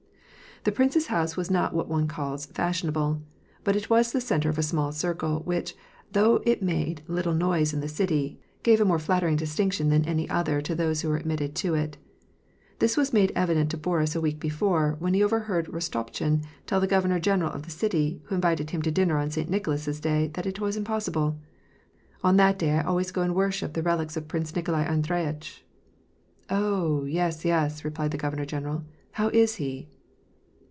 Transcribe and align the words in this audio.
The 0.63 0.71
prince's 0.71 1.07
house 1.07 1.35
was 1.35 1.49
not 1.49 1.73
what 1.73 1.87
one 1.89 2.07
calls 2.07 2.45
*' 2.45 2.45
fashionable," 2.45 3.19
but 3.63 3.75
it 3.75 3.89
was 3.89 4.11
the 4.11 4.21
centre 4.21 4.47
of 4.49 4.59
a 4.59 4.61
small 4.61 4.91
circle, 4.91 5.39
which, 5.39 5.75
though 6.11 6.39
it 6.45 6.61
niade 6.63 6.99
little 7.07 7.33
noise 7.33 7.73
in 7.73 7.79
the 7.79 7.87
city, 7.87 8.39
gave 8.61 8.79
a 8.79 8.85
more 8.85 8.99
flattering 8.99 9.35
distinction 9.35 9.89
than 9.89 10.05
any 10.05 10.29
other 10.29 10.61
to 10.61 10.75
those 10.75 11.01
who 11.01 11.09
were 11.09 11.17
admitted 11.17 11.55
to 11.55 11.73
it. 11.73 11.97
This 12.77 12.95
was 12.95 13.11
made 13.11 13.31
evi 13.35 13.55
dent 13.55 13.71
to 13.71 13.77
Boris 13.77 14.13
a 14.15 14.21
week 14.21 14.39
before, 14.39 14.97
when 14.99 15.15
he 15.15 15.23
overheard 15.23 15.65
Rostopehin 15.65 16.43
tell 16.67 16.79
the 16.79 16.85
governor 16.85 17.19
general 17.19 17.49
of 17.51 17.63
the 17.63 17.71
city, 17.71 18.21
who 18.25 18.35
invited 18.35 18.69
him 18.69 18.83
to 18.83 18.91
dinner 18.91 19.17
on 19.17 19.31
St. 19.31 19.49
Nicholas's 19.49 19.99
Day, 19.99 20.27
that 20.35 20.45
it 20.45 20.59
was 20.59 20.77
impossible." 20.77 21.39
On 22.23 22.37
that 22.37 22.59
day 22.59 22.73
I 22.73 22.83
always 22.83 23.09
go 23.09 23.23
and 23.23 23.33
worship 23.33 23.73
the 23.73 23.81
relics 23.81 24.15
of 24.15 24.27
Prince 24.27 24.55
Nikolai 24.55 24.85
Andre 24.85 25.25
yitch."" 25.25 25.61
Oh, 26.51 27.05
yes, 27.05 27.43
yes," 27.45 27.83
replied 27.83 28.11
the 28.11 28.17
governor 28.19 28.45
general." 28.45 28.83
How 29.13 29.29
is 29.29 29.55
he 29.55 29.87